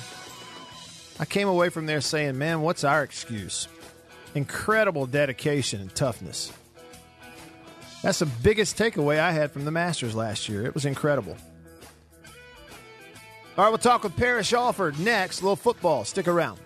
[1.19, 3.67] I came away from there saying, man, what's our excuse?
[4.37, 6.53] Incredible dedication and toughness.
[8.03, 10.67] That's the biggest takeaway I had from the Masters last year.
[10.67, 11.37] It was incredible.
[13.57, 15.41] All right, we'll talk with Parrish Alford next.
[15.41, 16.05] A little football.
[16.05, 16.59] Stick around.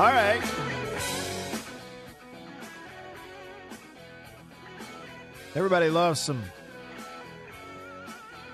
[0.00, 0.47] All right.
[5.58, 6.40] Everybody loves some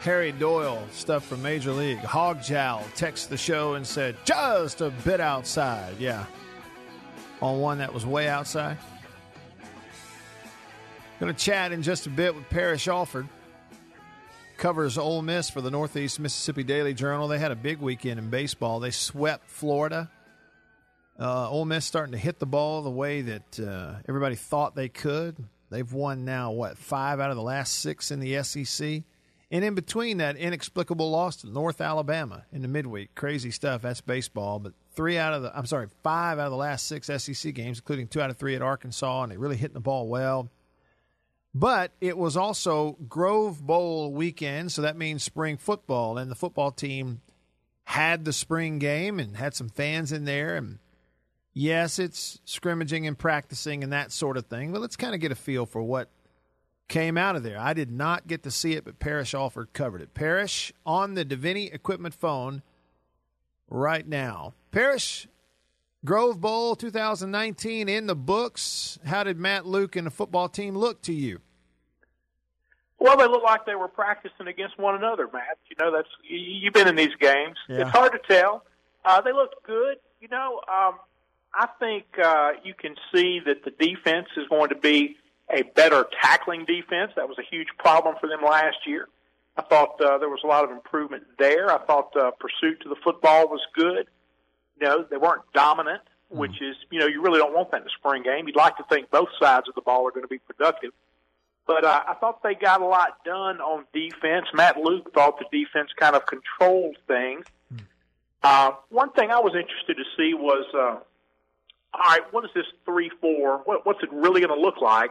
[0.01, 1.99] Harry Doyle stuff from Major League.
[1.99, 5.97] Hogjowl texted the show and said, just a bit outside.
[5.99, 6.25] Yeah.
[7.43, 8.79] On one that was way outside.
[11.21, 13.29] Going to chat in just a bit with Parrish Alford.
[14.57, 17.29] Covers Ole Miss for the Northeast Mississippi Daily Journal.
[17.29, 18.81] They had a big weekend in baseball.
[18.81, 20.11] They swept Florida.
[21.21, 24.89] Uh, Ole Miss starting to hit the ball the way that uh, everybody thought they
[24.89, 25.37] could.
[25.75, 29.03] They've won now, what, five out of the last six in the SEC?
[29.51, 33.15] And in between that, inexplicable loss to North Alabama in the midweek.
[33.15, 33.83] Crazy stuff.
[33.83, 34.59] That's baseball.
[34.59, 37.79] But three out of the, I'm sorry, five out of the last six SEC games,
[37.79, 40.51] including two out of three at Arkansas, and they really hitting the ball well.
[41.55, 46.19] But it was also Grove Bowl weekend, so that means spring football.
[46.19, 47.21] And the football team
[47.85, 50.57] had the spring game and had some fans in there.
[50.57, 50.79] And
[51.55, 55.33] yes, it's scrimmaging and practicing and that sort of thing, but let's kind of get
[55.33, 56.11] a feel for what
[56.89, 57.59] came out of there.
[57.59, 60.13] I did not get to see it, but Parrish Alford covered it.
[60.13, 62.63] Parrish on the Deviney equipment phone
[63.71, 64.53] right now.
[64.71, 65.27] Parrish,
[66.05, 68.99] Grove Bowl 2019 in the books.
[69.07, 71.41] How did Matt Luke and the football team look to you?
[72.99, 75.59] Well, they looked like they were practicing against one another, Matt.
[75.69, 77.57] You know, that's you've been in these games.
[77.69, 77.83] Yeah.
[77.83, 78.65] It's hard to tell.
[79.05, 79.97] Uh, they looked good.
[80.21, 80.95] You know, um,
[81.57, 85.17] I think uh, you can see that the defense is going to be
[85.51, 87.13] a better tackling defense.
[87.17, 89.09] That was a huge problem for them last year.
[89.57, 91.71] I thought uh, there was a lot of improvement there.
[91.71, 94.09] I thought uh, pursuit to the football was good.
[94.81, 97.87] You know, they weren't dominant, which is, you know, you really don't want that in
[97.87, 98.49] a spring game.
[98.49, 100.91] You'd like to think both sides of the ball are going to be productive.
[101.67, 104.47] But uh, I thought they got a lot done on defense.
[104.53, 107.45] Matt Luke thought the defense kind of controlled things.
[108.43, 110.97] Uh, one thing I was interested to see was, uh,
[111.95, 113.59] all right, what is this three four?
[113.65, 115.11] What, what's it really going to look like?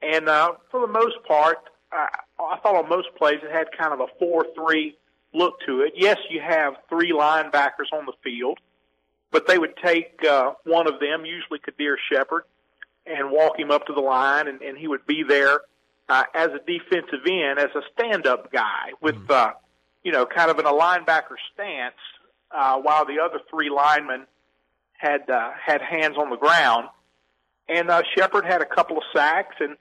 [0.00, 1.58] And uh, for the most part,
[1.92, 2.06] uh,
[2.40, 4.96] I thought on most plays it had kind of a four three
[5.34, 5.94] look to it.
[5.96, 8.58] Yes, you have three linebackers on the field,
[9.30, 12.44] but they would take uh, one of them, usually Kadir Shepard,
[13.04, 15.60] and walk him up to the line, and, and he would be there
[16.08, 19.52] uh, as a defensive end, as a stand-up guy with, uh,
[20.04, 21.94] you know, kind of in a linebacker stance,
[22.50, 24.26] uh, while the other three linemen
[24.98, 26.88] had uh, had hands on the ground.
[27.68, 29.76] And uh, Shepard had a couple of sacks, and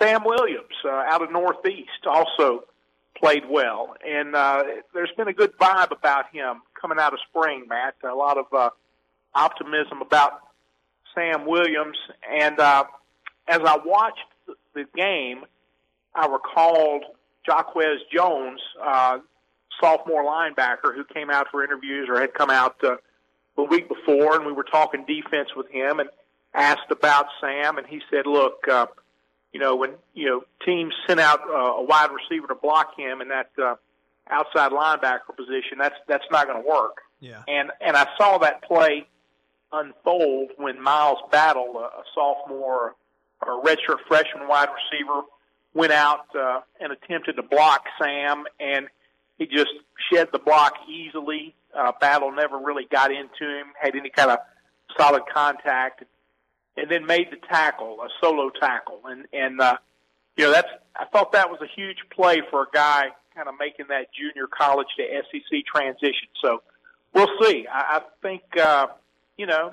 [0.00, 2.64] Sam Williams uh, out of Northeast also
[3.16, 3.94] played well.
[4.06, 4.62] And uh,
[4.94, 7.94] there's been a good vibe about him coming out of spring, Matt.
[8.04, 8.70] A lot of uh,
[9.34, 10.40] optimism about
[11.14, 11.96] Sam Williams.
[12.30, 12.84] And uh,
[13.48, 14.18] as I watched
[14.74, 15.44] the game,
[16.14, 17.04] I recalled
[17.48, 19.18] Jacquez Jones, uh,
[19.80, 22.96] sophomore linebacker who came out for interviews or had come out uh,
[23.56, 26.08] the week before, and we were talking defense with him and
[26.54, 28.86] asked about Sam, and he said, "Look, uh,
[29.52, 33.20] you know, when you know teams sent out uh, a wide receiver to block him
[33.20, 33.76] in that uh,
[34.28, 37.42] outside linebacker position, that's that's not going to work." Yeah.
[37.48, 39.06] And and I saw that play
[39.72, 42.94] unfold when Miles Battle, a, a sophomore
[43.42, 45.22] or a redshirt freshman wide receiver,
[45.74, 48.88] went out uh, and attempted to block Sam, and
[49.38, 49.72] he just
[50.10, 51.54] shed the block easily.
[51.76, 54.38] Uh, Battle never really got into him, had any kind of
[54.96, 56.04] solid contact,
[56.76, 59.76] and then made the tackle, a solo tackle, and and uh,
[60.36, 63.54] you know that's I thought that was a huge play for a guy kind of
[63.58, 66.28] making that junior college to SEC transition.
[66.42, 66.62] So
[67.12, 67.66] we'll see.
[67.70, 68.88] I, I think uh,
[69.36, 69.72] you know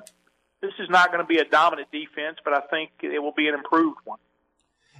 [0.61, 3.47] this is not going to be a dominant defense, but I think it will be
[3.47, 4.19] an improved one.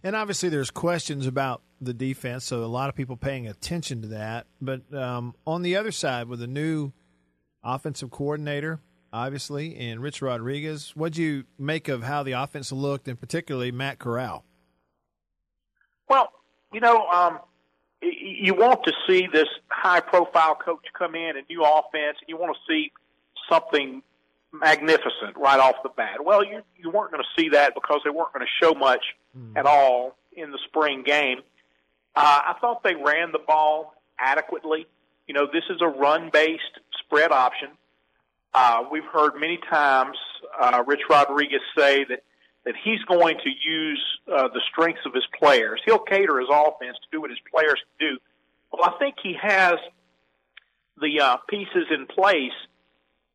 [0.03, 4.07] And obviously, there's questions about the defense, so a lot of people paying attention to
[4.09, 4.47] that.
[4.61, 6.91] But um, on the other side, with a new
[7.63, 8.81] offensive coordinator,
[9.13, 13.99] obviously, and Rich Rodriguez, what'd you make of how the offense looked, and particularly Matt
[13.99, 14.43] Corral?
[16.09, 16.33] Well,
[16.73, 17.39] you know, um,
[18.01, 22.55] you want to see this high-profile coach come in, a new offense, and you want
[22.55, 22.91] to see
[23.49, 24.03] something
[24.51, 26.23] magnificent right off the bat.
[26.23, 29.03] Well, you you weren't going to see that because they weren't going to show much
[29.37, 29.57] mm.
[29.57, 31.39] at all in the spring game.
[32.15, 34.87] Uh, I thought they ran the ball adequately.
[35.27, 37.69] You know, this is a run-based spread option.
[38.53, 40.17] Uh, we've heard many times
[40.59, 42.23] uh, Rich Rodriguez say that
[42.65, 45.81] that he's going to use uh, the strengths of his players.
[45.85, 48.17] He'll cater his offense to do what his players do.
[48.71, 49.75] Well, I think he has
[51.01, 52.53] the uh, pieces in place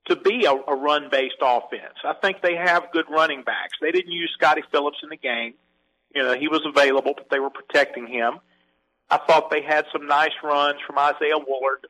[0.07, 1.95] to be a, a run based offense.
[2.05, 3.75] I think they have good running backs.
[3.83, 5.55] They didn't use Scottie Phillips in the game.
[6.15, 8.41] You know, he was available, but they were protecting him.
[9.11, 11.87] I thought they had some nice runs from Isaiah Woullard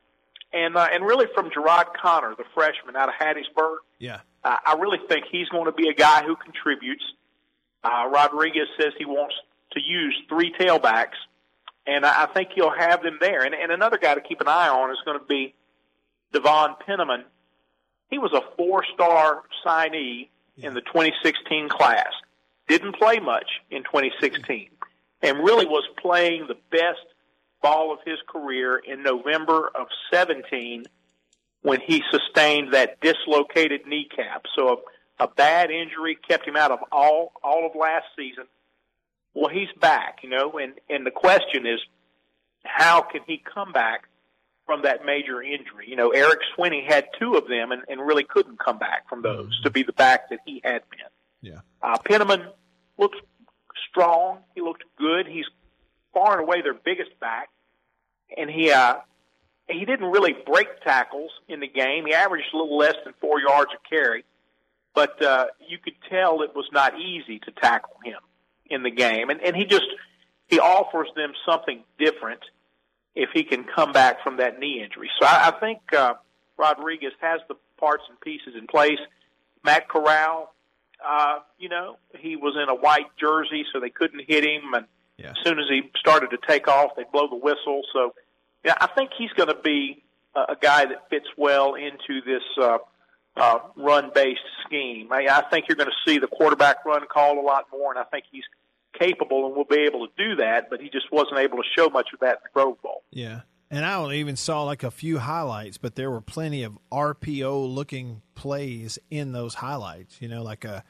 [0.53, 3.77] and uh, and really from Jerrod Conner, the freshman out of Hattiesburg.
[3.99, 4.21] Yeah.
[4.43, 7.03] Uh, I really think he's going to be a guy who contributes.
[7.83, 9.35] Uh, Rodriguez says he wants
[9.71, 11.17] to use three tailbacks,
[11.85, 13.43] and I, I think he'll have them there.
[13.43, 15.53] And, and another guy to keep an eye on is going to be
[16.31, 17.23] D'Vaughn Pennamon,
[18.09, 22.07] he was a four-star signee in the 2016 class.
[22.69, 24.69] Didn't play much in 2016,
[25.21, 27.05] and really was playing the best
[27.61, 30.85] ball of his career in November of 17
[31.61, 34.45] when he sustained that dislocated kneecap.
[34.55, 34.83] So
[35.19, 38.45] a, a bad injury kept him out of all all of last season.
[39.33, 41.81] Well, he's back, you know, and and the question is,
[42.63, 44.05] how can he come back
[44.69, 45.87] from that major injury.
[45.87, 49.23] You know, Eric Swinney had two of them and, and really couldn't come back from
[49.23, 49.63] those mm-hmm.
[49.63, 51.08] to be the back that he had been.
[51.81, 52.47] Uh, Pennamon
[52.97, 53.17] looked
[53.89, 54.39] strong.
[54.55, 55.27] He looked good.
[55.27, 55.45] He's
[56.13, 57.49] far and away their biggest back,
[58.35, 58.95] and he uh,
[59.67, 62.05] he didn't really break tackles in the game.
[62.05, 64.25] He averaged a little less than four yards a carry,
[64.93, 68.19] but uh, you could tell it was not easy to tackle him
[68.69, 69.87] in the game, and and he just
[70.47, 72.41] he offers them something different
[73.15, 75.09] if he can come back from that knee injury.
[75.19, 76.13] So I, I think uh,
[76.57, 78.99] Rodriguez has the parts and pieces in place.
[79.63, 80.53] Matt Corral,
[81.05, 84.73] uh, you know, he was in a white jersey, so they couldn't hit him.
[84.73, 84.85] And
[85.17, 85.31] yeah.
[85.31, 87.81] as soon as he started to take off, they blow the whistle.
[87.93, 88.13] So,
[88.63, 90.03] yeah, I think he's going to be
[90.35, 92.77] a, a guy that fits well into this uh,
[93.37, 95.11] uh, run-based scheme.
[95.11, 97.99] I, I think you're going to see the quarterback run called a lot more, and
[97.99, 98.43] I think he's
[98.97, 101.89] capable and will be able to do that, but he just wasn't able to show
[101.89, 103.03] much of that in the Grove Bowl.
[103.11, 103.41] Yeah.
[103.71, 108.23] And I even saw like a few highlights, but there were plenty of RPO looking
[108.33, 110.81] plays in those highlights, you know, like a, uh,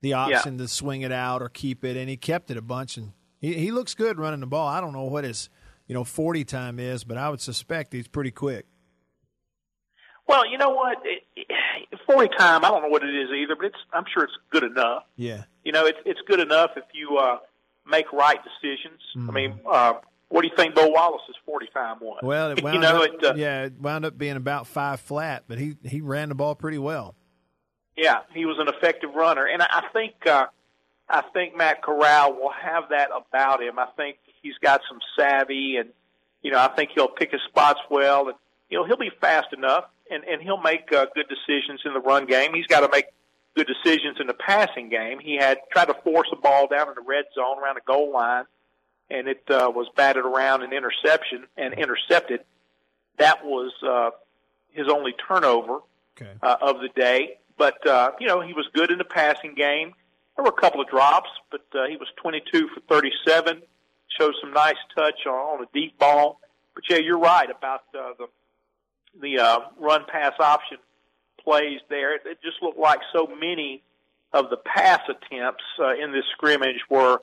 [0.00, 0.62] the option yeah.
[0.62, 1.96] to swing it out or keep it.
[1.96, 2.96] And he kept it a bunch.
[2.98, 4.68] And he, he looks good running the ball.
[4.68, 5.48] I don't know what his,
[5.86, 8.66] you know, 40 time is, but I would suspect he's pretty quick.
[10.26, 10.98] Well, you know what?
[12.06, 14.64] 40 time, I don't know what it is either, but it's, I'm sure it's good
[14.64, 15.04] enough.
[15.16, 15.44] Yeah.
[15.64, 17.38] You know, it's, it's good enough if you, uh,
[17.86, 19.00] make right decisions.
[19.16, 19.30] Mm-hmm.
[19.30, 19.94] I mean, uh,
[20.28, 22.20] what do you think Bo Wallace's forty time was?
[22.22, 25.00] Well, it wound you know, up, it, uh, yeah, it wound up being about five
[25.00, 27.14] flat, but he he ran the ball pretty well.
[27.96, 30.46] Yeah, he was an effective runner, and I think uh,
[31.08, 33.78] I think Matt Corral will have that about him.
[33.78, 35.90] I think he's got some savvy, and
[36.42, 38.36] you know, I think he'll pick his spots well, and
[38.68, 42.00] you know, he'll be fast enough, and and he'll make uh, good decisions in the
[42.00, 42.54] run game.
[42.54, 43.06] He's got to make
[43.56, 45.18] good decisions in the passing game.
[45.18, 48.12] He had tried to force a ball down in the red zone around the goal
[48.12, 48.44] line,
[49.10, 52.40] and it uh, was batted around an interception and intercepted.
[53.18, 54.10] That was uh,
[54.70, 55.80] his only turnover
[56.16, 56.32] okay.
[56.42, 57.38] uh, of the day.
[57.56, 59.94] But uh, you know he was good in the passing game.
[60.36, 63.60] There were a couple of drops, but uh, he was 22 for 37,
[64.16, 66.40] shows some nice touch on, on a deep ball.
[66.74, 68.26] But yeah, you're right about uh, the
[69.20, 70.78] the uh, run pass option
[71.42, 72.14] plays there.
[72.14, 73.82] It, it just looked like so many
[74.32, 77.20] of the pass attempts uh, in this scrimmage were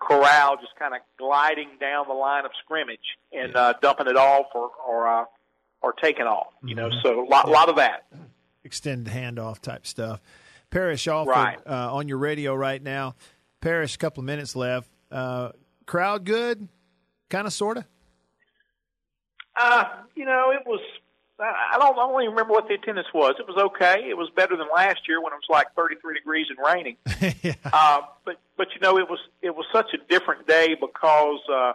[0.00, 2.98] Corral just kind of gliding down the line of scrimmage
[3.32, 5.24] and uh, dumping it off or or uh,
[5.82, 6.48] or taking off.
[6.64, 7.52] You know, so a lot, Yeah.
[7.52, 8.06] lot of that.
[8.64, 10.20] extended handoff type stuff.
[10.70, 11.58] Parrish Alford Right.
[11.66, 13.14] uh, on your radio right now.
[13.60, 14.88] Parrish, a couple of minutes left.
[15.10, 15.50] Uh,
[15.86, 16.68] crowd good,
[17.28, 17.84] kind of, sort of.
[19.56, 19.84] Uh,
[20.14, 20.80] you know, it was.
[21.40, 21.98] I don't.
[21.98, 23.36] I don't even remember what the attendance was.
[23.38, 24.08] It was okay.
[24.08, 26.96] It was better than last year when it was like 33 degrees and raining.
[27.72, 31.72] uh, but but you know, it was it was such a different day because uh,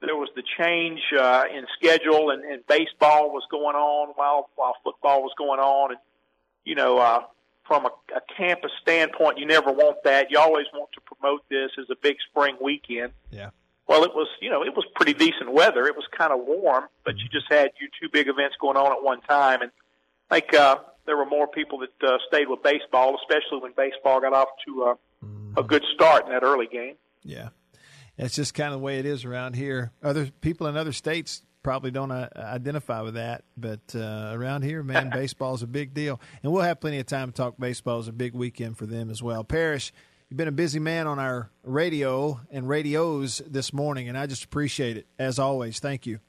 [0.00, 4.74] there was the change uh, in schedule and, and baseball was going on while while
[4.84, 6.00] football was going on, and
[6.64, 7.22] you know, uh,
[7.66, 10.30] from a, a campus standpoint, you never want that.
[10.30, 13.12] You always want to promote this as a big spring weekend.
[13.30, 13.50] Yeah.
[13.90, 15.84] Well, it was, you know, it was pretty decent weather.
[15.86, 18.92] It was kind of warm, but you just had your two big events going on
[18.92, 19.72] at one time, and
[20.30, 20.76] think uh,
[21.06, 24.84] there were more people that uh, stayed with baseball, especially when baseball got off to
[24.84, 26.94] uh, a good start in that early game.
[27.24, 27.48] Yeah.
[28.16, 29.90] It's just kind of the way it is around here.
[30.04, 34.84] Other people in other states probably don't uh, identify with that, but uh, around here,
[34.84, 36.20] man, baseball is a big deal.
[36.44, 37.98] And we'll have plenty of time to talk baseball.
[37.98, 39.42] It's a big weekend for them as well.
[39.42, 39.92] Parrish,
[40.30, 44.44] you've been a busy man on our radio and radios this morning, and I just
[44.44, 45.06] appreciate it.
[45.18, 46.20] As always, thank you.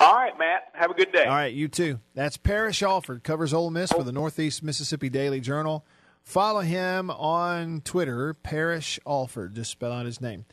[0.00, 0.64] All right, Matt.
[0.74, 1.24] Have a good day.
[1.24, 2.00] All right, you too.
[2.14, 5.84] That's Parrish Alford, covers Ole Miss for the Northeast Mississippi Daily Journal.
[6.22, 9.54] Follow him on Twitter, Parrish Alford.
[9.54, 10.44] Just spell out his name.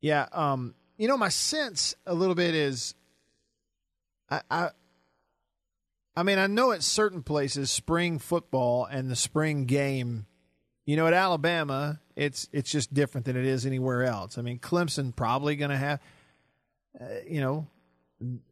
[0.00, 2.94] Yeah, um, you know, my sense a little bit is,
[4.30, 4.70] I, I,
[6.16, 10.26] I mean, I know at certain places, spring football and the spring game,
[10.88, 14.38] you know, at Alabama, it's it's just different than it is anywhere else.
[14.38, 16.00] I mean, Clemson probably going to have,
[16.98, 17.66] uh, you know,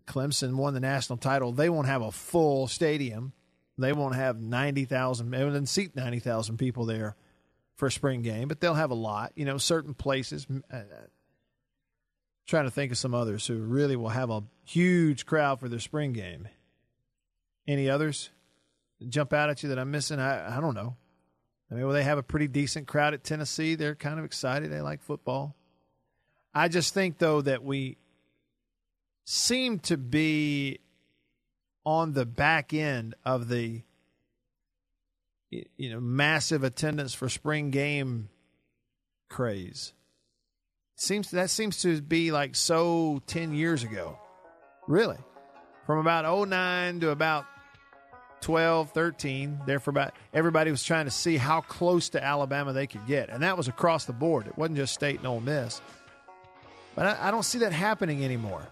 [0.07, 1.53] Clemson won the national title.
[1.53, 3.33] They won't have a full stadium.
[3.79, 5.31] They won't have ninety thousand.
[5.31, 7.17] They wouldn't seat ninety thousand people there
[7.77, 9.33] for a spring game, but they'll have a lot.
[9.35, 10.47] You know, certain places.
[10.71, 10.83] Uh,
[12.47, 15.81] trying to think of some others who really will have a huge crowd for their
[15.81, 16.49] spring game.
[17.67, 18.29] Any others
[19.09, 20.21] jump out at you that I'm missing?
[20.21, 20.97] I I don't know.
[21.71, 23.75] I mean, well, they have a pretty decent crowd at Tennessee?
[23.75, 24.71] They're kind of excited.
[24.71, 25.57] They like football.
[26.55, 27.99] I just think though that we
[29.25, 30.79] seem to be
[31.85, 33.83] on the back end of the
[35.51, 38.29] you know massive attendance for spring game
[39.29, 39.93] craze
[40.97, 44.19] seems that seems to be like so 10 years ago
[44.89, 45.19] really
[45.87, 47.45] from about 09 to about
[48.43, 52.87] 12 13 there for about everybody was trying to see how close to alabama they
[52.87, 55.81] could get and that was across the board it wasn't just state and Ole miss
[56.95, 58.67] but I, I don't see that happening anymore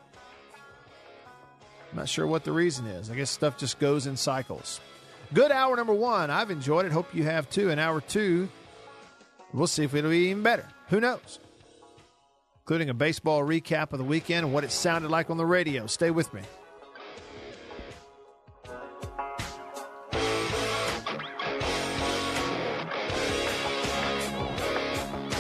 [1.95, 3.09] I'm not sure what the reason is.
[3.09, 4.81] I guess stuff just goes in cycles.
[5.33, 6.29] Good hour number one.
[6.29, 6.91] I've enjoyed it.
[6.91, 7.71] Hope you have too.
[7.71, 8.49] And hour two,
[9.53, 10.67] we'll see if it'll be even better.
[10.89, 11.39] Who knows?
[12.63, 15.87] Including a baseball recap of the weekend and what it sounded like on the radio.
[15.87, 16.41] Stay with me.